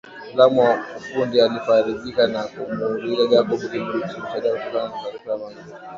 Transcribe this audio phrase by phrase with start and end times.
[0.33, 5.75] Mtaalamu wa ufundi alifarijika na kumuuliza Jacob kilichomsaidia kutokana na taarifa ya Magreth